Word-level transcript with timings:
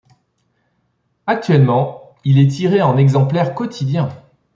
Actuellement, 1.27 2.15
il 2.25 2.39
est 2.39 2.47
tiré 2.47 2.81
en 2.81 2.97
exemplaires 2.97 3.53
quotidiens. 3.53 4.09